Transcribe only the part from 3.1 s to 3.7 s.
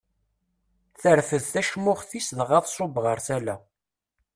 tala.